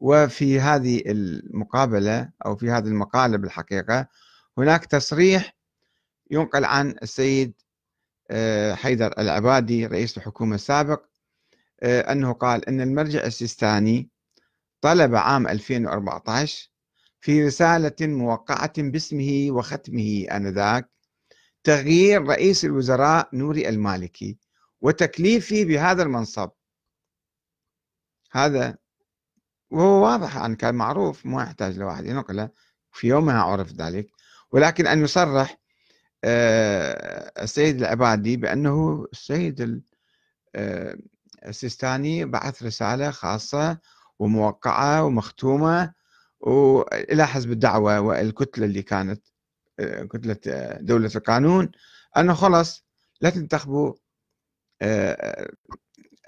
وفي 0.00 0.60
هذه 0.60 1.02
المقابلة 1.06 2.30
أو 2.46 2.56
في 2.56 2.70
هذه 2.70 2.86
المقالة 2.86 3.36
بالحقيقة 3.36 4.06
هناك 4.58 4.86
تصريح 4.86 5.56
ينقل 6.30 6.64
عن 6.64 6.94
السيد 7.02 7.54
آه، 8.30 8.74
حيدر 8.74 9.14
العبادي 9.18 9.86
رئيس 9.86 10.18
الحكومة 10.18 10.54
السابق 10.54 11.02
آه، 11.02 11.11
أنه 11.82 12.32
قال 12.32 12.68
أن 12.68 12.80
المرجع 12.80 13.24
السيستاني 13.24 14.10
طلب 14.80 15.14
عام 15.14 15.48
2014 15.48 16.70
في 17.20 17.44
رسالة 17.46 17.96
موقعة 18.00 18.72
باسمه 18.82 19.46
وختمه 19.50 20.26
آنذاك 20.30 20.90
تغيير 21.64 22.22
رئيس 22.22 22.64
الوزراء 22.64 23.28
نوري 23.32 23.68
المالكي 23.68 24.38
وتكليفي 24.80 25.64
بهذا 25.64 26.02
المنصب. 26.02 26.50
هذا 28.32 28.76
وهو 29.70 30.04
واضح 30.04 30.36
يعني 30.36 30.56
كان 30.56 30.74
معروف 30.74 31.26
ما 31.26 31.42
يحتاج 31.42 31.78
لواحد 31.78 32.06
ينقله 32.06 32.50
في 32.92 33.06
يومها 33.06 33.42
عرف 33.42 33.72
ذلك. 33.72 34.10
ولكن 34.52 34.86
أن 34.86 35.02
يصرح 35.04 35.58
آه، 36.24 37.42
السيد 37.42 37.76
العبادي 37.78 38.36
بأنه 38.36 39.06
السيد 39.12 39.82
آه، 40.54 40.96
السيستاني 41.46 42.24
بعث 42.24 42.62
رسالة 42.62 43.10
خاصة 43.10 43.78
وموقعة 44.18 45.04
ومختومة 45.04 45.92
وإلى 46.40 47.26
حزب 47.26 47.50
الدعوة 47.52 48.00
والكتلة 48.00 48.64
اللي 48.66 48.82
كانت 48.82 49.26
آه، 49.80 50.04
كتلة 50.04 50.36
دولة 50.80 51.10
القانون 51.16 51.70
أنه 52.16 52.34
خلص 52.34 52.84
لا 53.20 53.30
تنتخبوا 53.30 53.94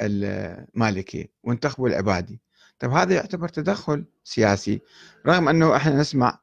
المالكي 0.03 1.31
وانتخبوا 1.43 1.89
العبادي. 1.89 2.41
طيب 2.79 2.91
هذا 2.91 3.15
يعتبر 3.15 3.49
تدخل 3.49 4.05
سياسي 4.25 4.81
رغم 5.27 5.49
أنه 5.49 5.77
إحنا 5.77 5.97
نسمع 5.97 6.41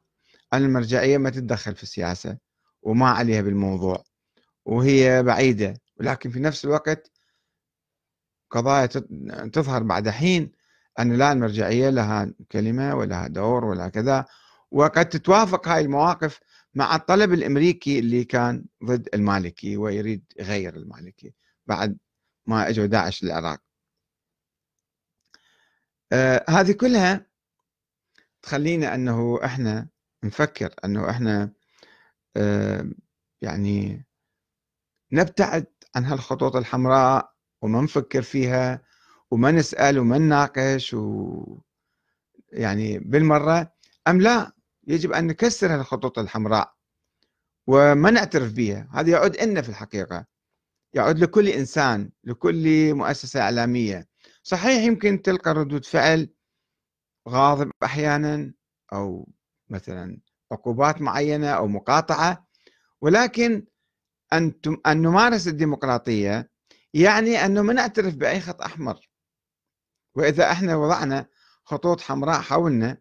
أن 0.54 0.64
المرجعية 0.64 1.18
ما 1.18 1.30
تتدخل 1.30 1.76
في 1.76 1.84
السياسة 1.84 2.38
وما 2.82 3.10
عليها 3.10 3.42
بالموضوع 3.42 4.04
وهي 4.66 5.24
بعيدة 5.24 5.74
ولكن 6.00 6.30
في 6.30 6.40
نفس 6.40 6.66
الوقت 6.66 7.12
قضايا 8.52 8.86
تظهر 9.54 9.84
بعد 9.84 10.10
حين 10.10 10.52
أن 11.00 11.14
لا 11.18 11.32
المرجعية 11.32 11.90
لها 11.90 12.34
كلمة 12.52 12.96
ولها 12.96 13.28
دور 13.28 13.66
ولا 13.66 13.90
كذا 13.90 14.26
وقد 14.72 15.10
تتوافق 15.10 15.68
هاي 15.68 15.82
المواقف 15.82 16.40
مع 16.76 16.96
الطلب 16.96 17.34
الأمريكي 17.34 18.00
اللي 18.00 18.24
كان 18.24 18.66
ضد 18.86 19.10
المالكي 19.14 19.78
ويريد 19.78 20.24
يغير 20.40 20.76
المالكي 20.76 21.34
بعد 21.68 21.98
ما 22.46 22.70
إجوا 22.70 22.86
داعش 22.86 23.24
للعراق. 23.24 23.60
آه 26.12 26.46
هذه 26.50 26.72
كلها 26.72 27.26
تخلينا 28.42 28.96
أنه 28.96 29.40
إحنا 29.46 29.88
نفكر 30.24 30.74
أنه 30.86 31.10
إحنا 31.10 31.54
آه 32.38 32.92
يعني 33.42 34.06
نبتعد 35.12 35.66
عن 35.96 36.06
هالخطوط 36.06 36.56
الحمراء 36.56 37.31
وما 37.62 37.82
نفكر 37.82 38.22
فيها 38.22 38.82
وما 39.32 39.52
نسأل 39.52 40.00
وما 40.00 40.18
نناقش 40.18 40.94
و 40.94 41.44
يعني 42.52 43.00
بالمرة 43.00 43.74
أم 44.08 44.22
لا؟ 44.22 44.52
يجب 44.88 45.12
أن 45.12 45.28
نكسر 45.28 45.76
الخطوط 45.76 46.20
الحمراء 46.20 46.74
وما 47.68 48.12
نعترف 48.12 48.54
بها 48.54 48.90
هذا 48.94 49.10
يعود 49.12 49.36
إلنا 49.36 49.62
في 49.62 49.70
الحقيقة. 49.70 50.26
يعود 50.94 51.20
لكل 51.20 51.48
إنسان 51.48 52.10
لكل 52.24 52.94
مؤسسة 52.94 53.42
إعلامية. 53.42 54.08
صحيح 54.44 54.84
يمكن 54.84 55.22
تلقى 55.22 55.54
ردود 55.54 55.86
فعل 55.86 56.30
غاضب 57.30 57.72
أحيانا 57.84 58.54
أو 58.94 59.30
مثلا 59.70 60.20
عقوبات 60.52 61.02
معينة 61.02 61.50
أو 61.50 61.68
مقاطعة 61.68 62.48
ولكن 63.02 63.66
أن 64.34 64.54
أن 64.88 65.02
نمارس 65.02 65.48
الديمقراطية 65.48 66.51
يعني 66.94 67.46
أنه 67.46 67.62
ما 67.62 67.74
نعترف 67.74 68.16
بأي 68.16 68.40
خط 68.42 68.62
أحمر. 68.62 69.10
وإذا 70.16 70.52
إحنا 70.52 70.76
وضعنا 70.76 71.26
خطوط 71.64 72.02
حمراء 72.02 72.42
حولنا 72.42 72.98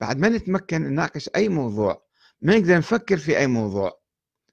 بعد 0.00 0.18
ما 0.18 0.28
نتمكن 0.28 0.82
نناقش 0.82 1.30
أي 1.36 1.48
موضوع 1.48 2.04
ما 2.40 2.58
نقدر 2.58 2.78
نفكر 2.78 3.16
في 3.16 3.38
أي 3.38 3.46
موضوع 3.46 4.00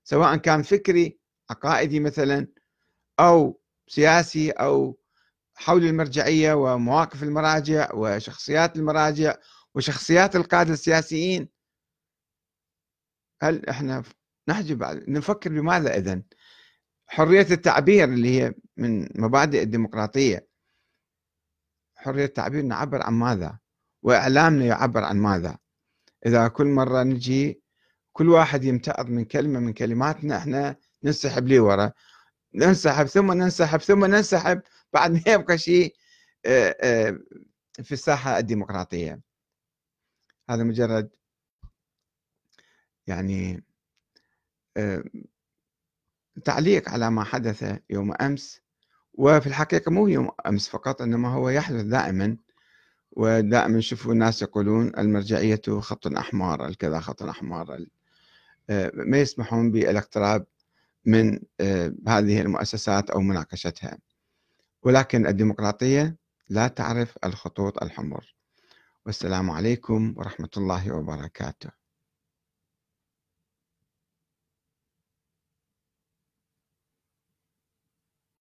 سواء 0.03 0.37
كان 0.37 0.63
فكري 0.63 1.19
عقائدي 1.49 1.99
مثلا 1.99 2.47
أو 3.19 3.61
سياسي 3.87 4.51
أو 4.51 4.99
حول 5.55 5.85
المرجعية 5.85 6.53
ومواقف 6.53 7.23
المراجع 7.23 7.89
وشخصيات 7.93 8.75
المراجع 8.75 9.35
وشخصيات 9.75 10.35
القادة 10.35 10.73
السياسيين. 10.73 11.49
هل 13.41 13.69
إحنا 13.69 14.03
نحجب 14.47 14.83
نفكر 15.09 15.49
بماذا 15.49 15.97
إذن؟ 15.97 16.23
حرية 17.11 17.47
التعبير 17.51 18.03
اللي 18.03 18.41
هي 18.41 18.53
من 18.77 19.21
مبادئ 19.21 19.61
الديمقراطية. 19.63 20.47
حرية 21.95 22.25
التعبير 22.25 22.61
نعبر 22.61 23.01
عن 23.01 23.13
ماذا؟ 23.13 23.59
وإعلامنا 24.03 24.65
يعبر 24.65 25.03
عن 25.03 25.17
ماذا؟ 25.17 25.57
إذا 26.25 26.47
كل 26.47 26.65
مرة 26.67 27.03
نجي 27.03 27.61
كل 28.13 28.29
واحد 28.29 28.63
يمتعض 28.63 29.09
من 29.09 29.25
كلمة 29.25 29.59
من 29.59 29.73
كلماتنا 29.73 30.37
إحنا 30.37 30.75
ننسحب 31.03 31.47
لي 31.47 31.59
ورا. 31.59 31.91
ننسحب 32.55 33.05
ثم 33.05 33.31
ننسحب 33.31 33.79
ثم 33.79 34.05
ننسحب 34.05 34.61
بعد 34.93 35.11
ما 35.11 35.21
يبقى 35.33 35.57
شيء 35.57 35.95
آه، 36.45 36.75
آه، 36.81 37.19
في 37.83 37.91
الساحة 37.91 38.37
الديمقراطية. 38.39 39.21
هذا 40.49 40.63
مجرد 40.63 41.09
يعني 43.07 43.63
آه، 44.77 45.03
تعليق 46.43 46.89
على 46.89 47.11
ما 47.11 47.23
حدث 47.23 47.77
يوم 47.89 48.13
أمس 48.21 48.61
وفي 49.13 49.47
الحقيقة 49.47 49.91
مو 49.91 50.07
يوم 50.07 50.29
أمس 50.47 50.69
فقط 50.69 51.01
إنما 51.01 51.29
هو 51.29 51.49
يحدث 51.49 51.81
دائما 51.81 52.37
ودائما 53.11 53.77
نشوفوا 53.77 54.13
الناس 54.13 54.41
يقولون 54.41 54.91
المرجعية 54.97 55.61
خط 55.79 56.07
أحمر 56.07 56.65
الكذا 56.65 56.99
خط 56.99 57.23
أحمر 57.23 57.85
آه، 58.69 58.91
ما 58.93 59.17
يسمحون 59.17 59.71
بالاقتراب 59.71 60.45
من 61.05 61.39
آه، 61.59 61.93
هذه 62.07 62.41
المؤسسات 62.41 63.09
أو 63.09 63.21
مناقشتها. 63.21 63.97
ولكن 64.83 65.27
الديمقراطية 65.27 66.15
لا 66.49 66.67
تعرف 66.67 67.17
الخطوط 67.23 67.83
الحمر. 67.83 68.35
والسلام 69.05 69.51
عليكم 69.51 70.13
ورحمة 70.17 70.49
الله 70.57 70.91
وبركاته. 70.91 71.80